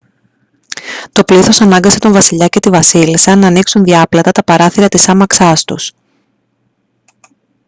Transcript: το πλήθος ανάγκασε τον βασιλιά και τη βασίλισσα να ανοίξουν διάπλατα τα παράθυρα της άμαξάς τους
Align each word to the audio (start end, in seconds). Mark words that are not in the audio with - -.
το 1.11 1.23
πλήθος 1.23 1.61
ανάγκασε 1.61 1.99
τον 1.99 2.11
βασιλιά 2.13 2.47
και 2.47 2.59
τη 2.59 2.69
βασίλισσα 2.69 3.35
να 3.35 3.47
ανοίξουν 3.47 3.83
διάπλατα 3.83 4.31
τα 4.31 4.43
παράθυρα 4.43 4.87
της 4.89 5.09
άμαξάς 5.09 5.63
τους 5.63 5.91